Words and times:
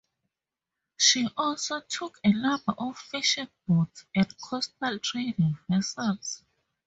She 0.97 1.29
also 1.37 1.81
took 1.81 2.19
a 2.23 2.31
number 2.33 2.73
of 2.75 2.97
fishing 2.97 3.49
boats 3.67 4.03
and 4.15 4.27
coastal 4.41 4.97
trading 4.97 5.59
vessels. 5.69 6.43